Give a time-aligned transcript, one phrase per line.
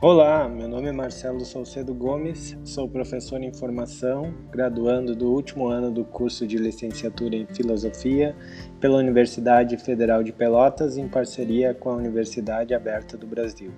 [0.00, 5.90] Olá, meu nome é Marcelo Salcedo Gomes, sou professor em formação, graduando do último ano
[5.90, 8.32] do curso de licenciatura em Filosofia
[8.78, 13.72] pela Universidade Federal de Pelotas, em parceria com a Universidade Aberta do Brasil.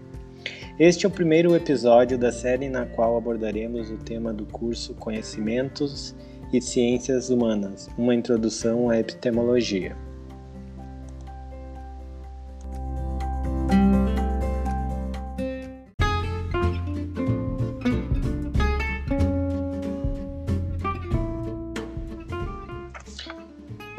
[0.78, 6.14] Este é o primeiro episódio da série na qual abordaremos o tema do curso Conhecimentos
[6.52, 9.96] e Ciências Humanas, uma introdução à epistemologia.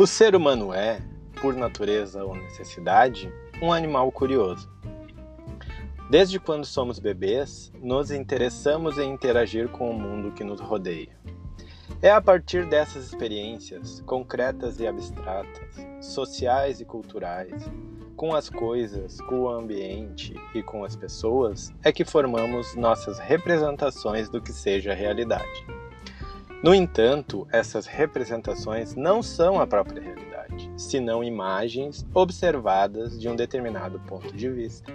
[0.02, 1.00] O ser humano é,
[1.40, 4.68] por natureza ou necessidade, um animal curioso.
[6.10, 11.16] Desde quando somos bebês, nos interessamos em interagir com o mundo que nos rodeia.
[12.02, 17.70] É a partir dessas experiências, concretas e abstratas, sociais e culturais,
[18.16, 24.30] com as coisas, com o ambiente e com as pessoas, é que formamos nossas representações
[24.30, 25.64] do que seja a realidade.
[26.64, 34.00] No entanto, essas representações não são a própria realidade, senão imagens observadas de um determinado
[34.02, 34.94] ponto de vista.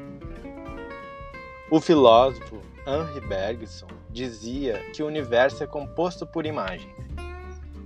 [1.69, 6.95] O filósofo Henri Bergson dizia que o universo é composto por imagens,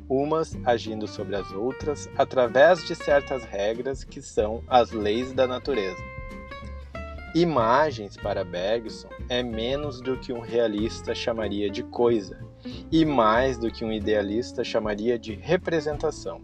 [0.07, 6.05] umas agindo sobre as outras através de certas regras que são as leis da natureza.
[7.35, 12.50] Imagens para Bergson é menos do que um realista chamaria de coisa
[12.91, 16.41] e mais do que um idealista chamaria de representação.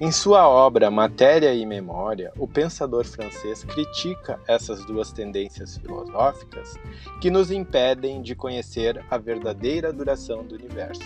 [0.00, 6.76] Em sua obra Matéria e Memória, o pensador francês critica essas duas tendências filosóficas
[7.20, 11.02] que nos impedem de conhecer a verdadeira duração do universo.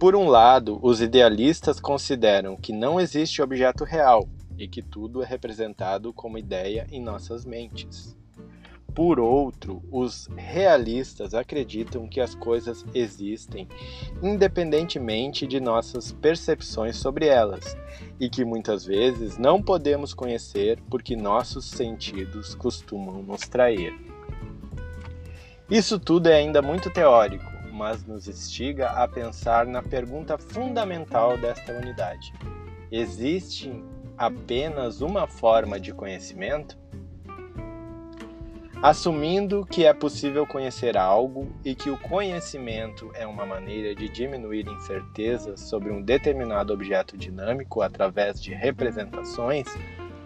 [0.00, 5.26] Por um lado, os idealistas consideram que não existe objeto real e que tudo é
[5.26, 8.16] representado como ideia em nossas mentes.
[9.00, 13.66] Por outro, os realistas acreditam que as coisas existem
[14.22, 17.74] independentemente de nossas percepções sobre elas
[18.20, 23.94] e que muitas vezes não podemos conhecer porque nossos sentidos costumam nos trair.
[25.70, 31.72] Isso tudo é ainda muito teórico, mas nos instiga a pensar na pergunta fundamental desta
[31.72, 32.34] unidade:
[32.92, 33.72] existe
[34.18, 36.78] apenas uma forma de conhecimento?
[38.82, 44.66] Assumindo que é possível conhecer algo e que o conhecimento é uma maneira de diminuir
[44.66, 49.66] incertezas sobre um determinado objeto dinâmico através de representações,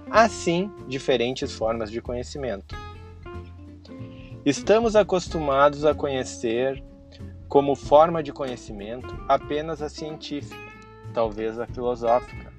[0.09, 2.76] há sim diferentes formas de conhecimento.
[4.47, 6.81] Estamos acostumados a conhecer
[7.48, 10.62] como forma de conhecimento apenas a científica,
[11.12, 12.53] talvez a filosófica,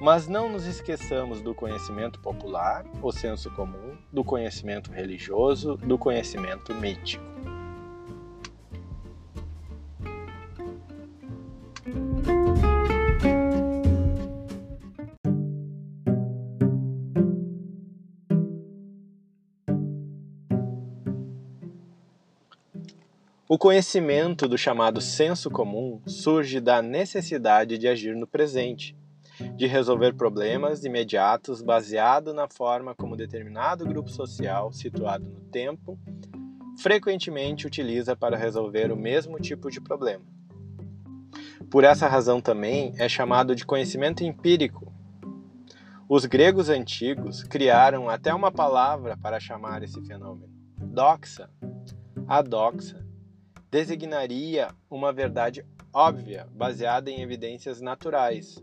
[0.00, 6.74] mas não nos esqueçamos do conhecimento popular, o senso comum, do conhecimento religioso, do conhecimento
[6.74, 7.22] mítico.
[23.46, 28.96] O conhecimento do chamado senso comum surge da necessidade de agir no presente,
[29.60, 35.98] de resolver problemas imediatos baseado na forma como determinado grupo social, situado no tempo,
[36.78, 40.24] frequentemente utiliza para resolver o mesmo tipo de problema.
[41.70, 44.90] Por essa razão também é chamado de conhecimento empírico.
[46.08, 51.50] Os gregos antigos criaram até uma palavra para chamar esse fenômeno: doxa.
[52.26, 53.06] A doxa
[53.70, 58.56] designaria uma verdade óbvia, baseada em evidências naturais,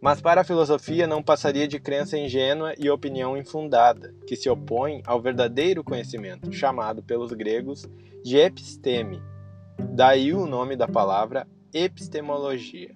[0.00, 5.02] mas para a filosofia não passaria de crença ingênua e opinião infundada, que se opõe
[5.06, 7.86] ao verdadeiro conhecimento, chamado pelos gregos
[8.22, 9.20] de episteme.
[9.90, 12.94] Daí o nome da palavra epistemologia.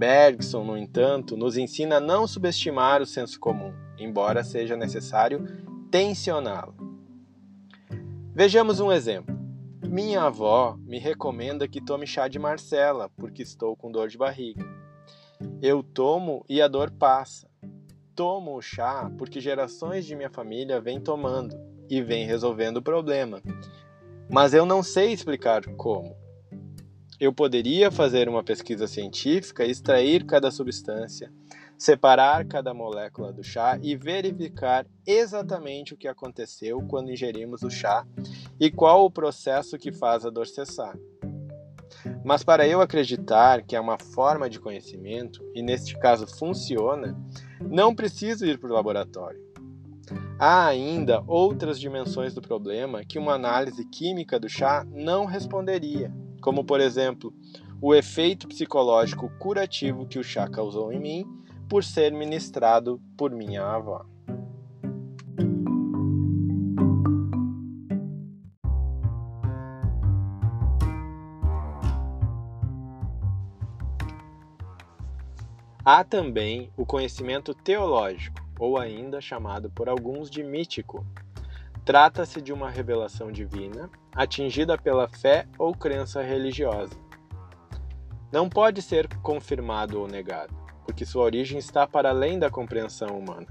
[0.00, 5.44] Bergson, no entanto, nos ensina a não subestimar o senso comum, embora seja necessário
[5.90, 6.74] tensioná-lo.
[8.34, 9.38] Vejamos um exemplo.
[9.86, 14.64] Minha avó me recomenda que tome chá de Marcela porque estou com dor de barriga.
[15.62, 17.48] Eu tomo e a dor passa.
[18.14, 21.56] Tomo o chá porque gerações de minha família vêm tomando
[21.88, 23.42] e vêm resolvendo o problema.
[24.30, 26.14] Mas eu não sei explicar como.
[27.18, 31.30] Eu poderia fazer uma pesquisa científica, extrair cada substância,
[31.76, 38.06] separar cada molécula do chá e verificar exatamente o que aconteceu quando ingerimos o chá
[38.58, 40.96] e qual o processo que faz a dor cessar.
[42.24, 47.18] Mas para eu acreditar que é uma forma de conhecimento, e neste caso funciona,
[47.60, 49.40] não preciso ir para o laboratório.
[50.38, 56.64] Há ainda outras dimensões do problema que uma análise química do chá não responderia, como
[56.64, 57.32] por exemplo,
[57.80, 61.26] o efeito psicológico curativo que o chá causou em mim
[61.68, 64.04] por ser ministrado por minha avó.
[75.84, 81.04] Há também o conhecimento teológico, ou ainda chamado por alguns de mítico.
[81.84, 86.94] Trata-se de uma revelação divina atingida pela fé ou crença religiosa.
[88.30, 90.60] Não pode ser confirmado ou negado
[90.90, 93.46] porque sua origem está para além da compreensão humana.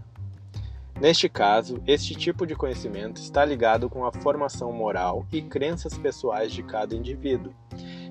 [1.00, 6.52] Neste caso, este tipo de conhecimento está ligado com a formação moral e crenças pessoais
[6.52, 7.54] de cada indivíduo,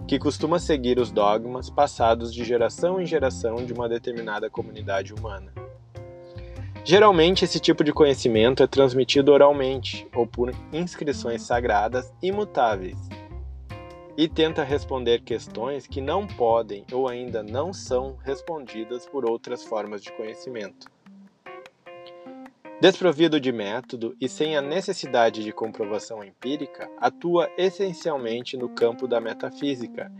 [0.09, 5.53] que costuma seguir os dogmas passados de geração em geração de uma determinada comunidade humana.
[6.83, 12.97] Geralmente, esse tipo de conhecimento é transmitido oralmente ou por inscrições sagradas imutáveis
[14.17, 20.03] e tenta responder questões que não podem ou ainda não são respondidas por outras formas
[20.03, 20.91] de conhecimento.
[22.81, 29.21] Desprovido de método e sem a necessidade de comprovação empírica, atua essencialmente no campo da
[29.21, 30.13] metafísica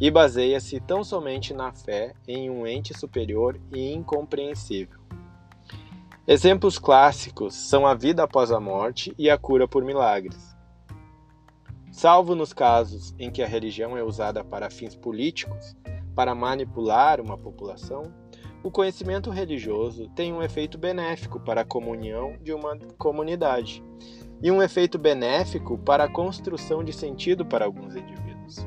[0.00, 5.00] e baseia-se tão somente na fé em um ente superior e incompreensível.
[6.24, 10.54] Exemplos clássicos são a vida após a morte e a cura por milagres.
[11.90, 15.74] Salvo nos casos em que a religião é usada para fins políticos,
[16.14, 18.12] para manipular uma população,
[18.64, 23.84] o conhecimento religioso tem um efeito benéfico para a comunhão de uma comunidade
[24.42, 28.66] e um efeito benéfico para a construção de sentido para alguns indivíduos.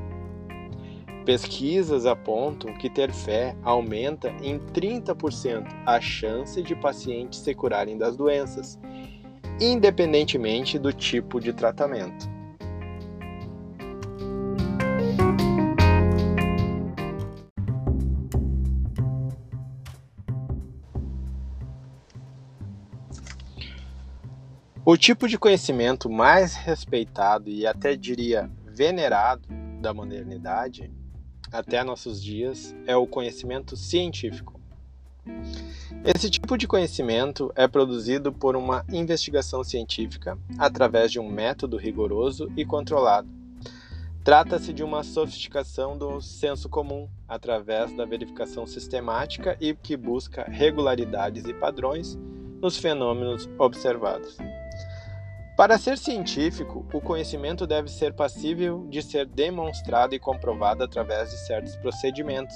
[1.26, 8.16] Pesquisas apontam que ter fé aumenta em 30% a chance de pacientes se curarem das
[8.16, 8.80] doenças,
[9.60, 12.37] independentemente do tipo de tratamento.
[24.90, 29.46] O tipo de conhecimento mais respeitado e até diria venerado
[29.82, 30.90] da modernidade
[31.52, 34.62] até nossos dias é o conhecimento científico.
[36.06, 42.50] Esse tipo de conhecimento é produzido por uma investigação científica através de um método rigoroso
[42.56, 43.28] e controlado.
[44.24, 51.44] Trata-se de uma sofisticação do senso comum através da verificação sistemática e que busca regularidades
[51.44, 52.18] e padrões
[52.62, 54.38] nos fenômenos observados.
[55.58, 61.38] Para ser científico, o conhecimento deve ser passível de ser demonstrado e comprovado através de
[61.48, 62.56] certos procedimentos.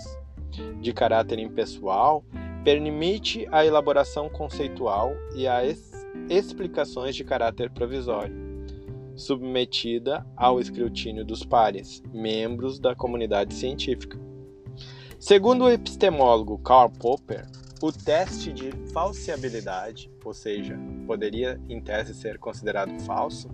[0.80, 2.24] De caráter impessoal,
[2.64, 5.92] permite a elaboração conceitual e as
[6.30, 8.36] explicações de caráter provisório,
[9.16, 14.20] submetida ao escrutínio dos pares, membros da comunidade científica.
[15.18, 17.48] Segundo o epistemólogo Karl Popper,
[17.82, 23.50] o teste de falseabilidade, ou seja, poderia em tese ser considerado falso,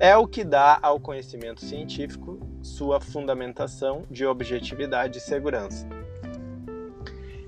[0.00, 5.88] é o que dá ao conhecimento científico sua fundamentação de objetividade e segurança.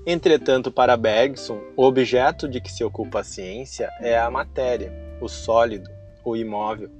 [0.07, 5.27] Entretanto, para Bergson, o objeto de que se ocupa a ciência é a matéria, o
[5.27, 5.89] sólido,
[6.23, 6.91] o imóvel.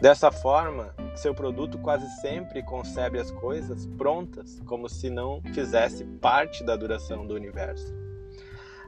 [0.00, 6.64] Dessa forma, seu produto quase sempre concebe as coisas prontas, como se não fizesse parte
[6.64, 8.01] da duração do universo.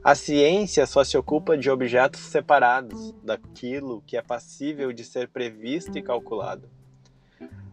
[0.05, 5.97] A ciência só se ocupa de objetos separados daquilo que é passível de ser previsto
[5.97, 6.69] e calculado.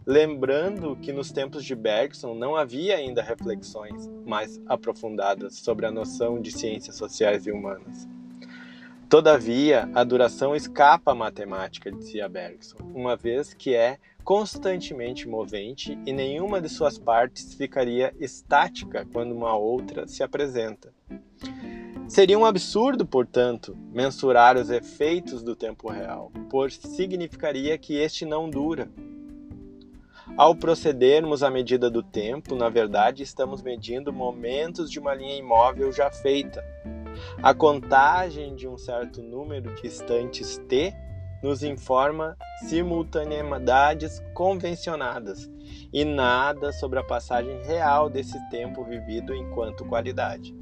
[0.06, 6.40] Lembrando que nos tempos de Bergson não havia ainda reflexões mais aprofundadas sobre a noção
[6.40, 8.08] de ciências sociais e humanas.
[9.10, 16.12] Todavia, a duração escapa à matemática, dizia Bergson, uma vez que é constantemente movente e
[16.14, 20.94] nenhuma de suas partes ficaria estática quando uma outra se apresenta.
[22.12, 28.50] Seria um absurdo, portanto, mensurar os efeitos do tempo real, pois significaria que este não
[28.50, 28.90] dura.
[30.36, 35.90] Ao procedermos à medida do tempo, na verdade, estamos medindo momentos de uma linha imóvel
[35.90, 36.62] já feita.
[37.42, 40.94] A contagem de um certo número de instantes t
[41.42, 42.36] nos informa
[42.68, 45.50] simultaneidades convencionadas
[45.90, 50.54] e nada sobre a passagem real desse tempo vivido enquanto qualidade.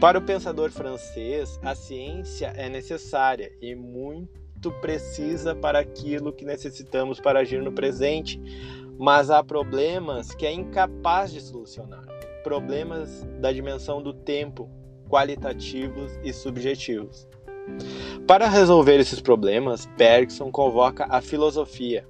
[0.00, 7.20] Para o pensador francês, a ciência é necessária e muito precisa para aquilo que necessitamos
[7.20, 8.40] para agir no presente,
[8.98, 14.68] mas há problemas que é incapaz de solucionar problemas da dimensão do tempo,
[15.08, 17.28] qualitativos e subjetivos.
[18.26, 22.06] Para resolver esses problemas, Bergson convoca a filosofia.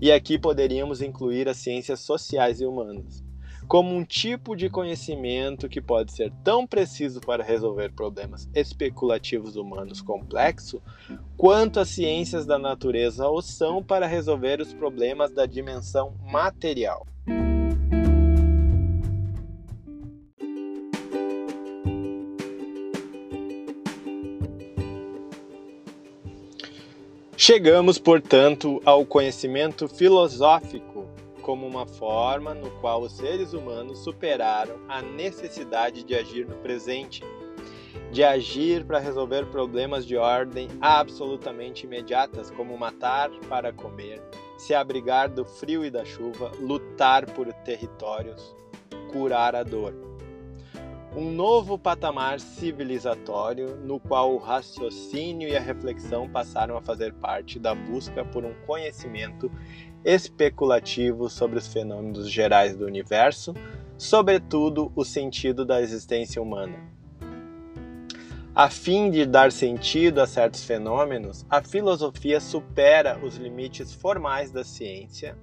[0.00, 3.24] E aqui poderíamos incluir as ciências sociais e humanas,
[3.70, 10.02] como um tipo de conhecimento que pode ser tão preciso para resolver problemas especulativos humanos
[10.02, 10.80] complexos,
[11.36, 17.06] quanto as ciências da natureza o são para resolver os problemas da dimensão material.
[27.36, 30.89] Chegamos, portanto, ao conhecimento filosófico
[31.40, 37.22] como uma forma no qual os seres humanos superaram a necessidade de agir no presente,
[38.10, 44.22] de agir para resolver problemas de ordem absolutamente imediatas, como matar para comer,
[44.58, 48.54] se abrigar do frio e da chuva, lutar por territórios,
[49.12, 50.10] curar a dor.
[51.16, 57.58] Um novo patamar civilizatório no qual o raciocínio e a reflexão passaram a fazer parte
[57.58, 59.50] da busca por um conhecimento
[60.04, 63.54] especulativo sobre os fenômenos gerais do universo,
[63.98, 66.78] sobretudo o sentido da existência humana.
[68.54, 74.64] A fim de dar sentido a certos fenômenos, a filosofia supera os limites formais da
[74.64, 75.36] ciência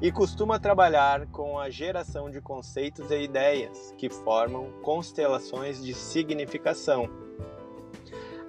[0.00, 7.08] e costuma trabalhar com a geração de conceitos e ideias que formam constelações de significação.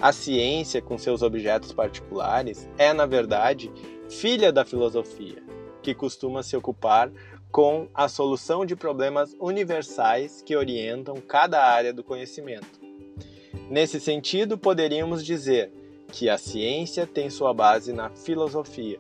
[0.01, 3.71] A ciência, com seus objetos particulares, é, na verdade,
[4.09, 5.43] filha da filosofia,
[5.81, 7.12] que costuma se ocupar
[7.51, 12.79] com a solução de problemas universais que orientam cada área do conhecimento.
[13.69, 15.71] Nesse sentido, poderíamos dizer
[16.12, 19.00] que a ciência tem sua base na filosofia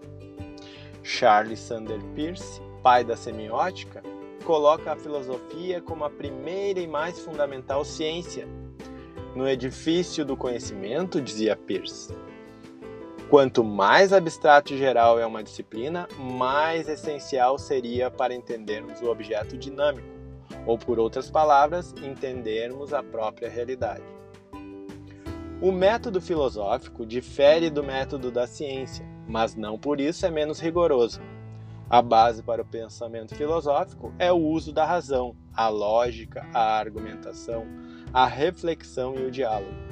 [1.03, 4.03] Charles Sander Peirce, pai da semiótica,
[4.45, 8.47] coloca a filosofia como a primeira e mais fundamental ciência.
[9.35, 12.13] No edifício do conhecimento, dizia Peirce,
[13.29, 19.57] quanto mais abstrato e geral é uma disciplina, mais essencial seria para entendermos o objeto
[19.57, 20.07] dinâmico,
[20.65, 24.03] ou por outras palavras, entendermos a própria realidade.
[25.61, 31.21] O método filosófico difere do método da ciência mas não por isso é menos rigoroso.
[31.87, 37.65] A base para o pensamento filosófico é o uso da razão, a lógica, a argumentação,
[38.11, 39.88] a reflexão e o diálogo.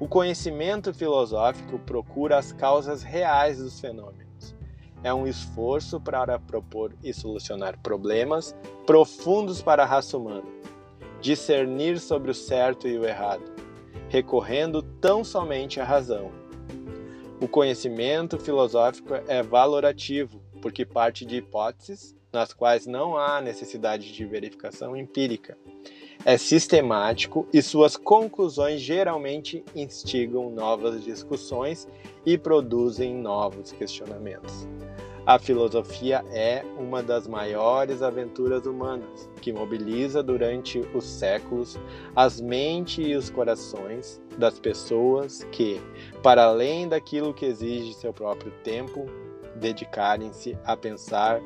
[0.00, 4.56] O conhecimento filosófico procura as causas reais dos fenômenos.
[5.04, 10.48] É um esforço para propor e solucionar problemas profundos para a raça humana,
[11.20, 13.44] discernir sobre o certo e o errado,
[14.08, 16.40] recorrendo tão somente à razão
[17.40, 24.24] o conhecimento filosófico é valorativo, porque parte de hipóteses nas quais não há necessidade de
[24.26, 25.56] verificação empírica.
[26.22, 31.88] É sistemático e suas conclusões geralmente instigam novas discussões
[32.26, 34.68] e produzem novos questionamentos.
[35.24, 41.78] A filosofia é uma das maiores aventuras humanas, que mobiliza durante os séculos
[42.14, 45.80] as mentes e os corações das pessoas que,
[46.22, 49.06] para além daquilo que exige seu próprio tempo,
[49.56, 51.40] dedicarem-se a pensar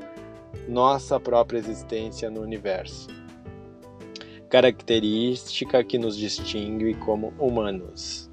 [0.69, 3.24] nossa própria existência no universo.
[4.54, 8.30] Característica que nos distingue como humanos.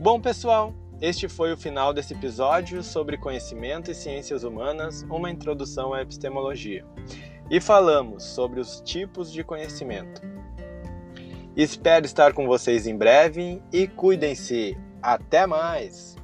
[0.00, 5.92] Bom, pessoal, este foi o final desse episódio sobre conhecimento e ciências humanas, uma introdução
[5.92, 6.86] à epistemologia.
[7.50, 10.22] E falamos sobre os tipos de conhecimento.
[11.54, 14.74] Espero estar com vocês em breve e cuidem-se.
[15.02, 16.17] Até mais!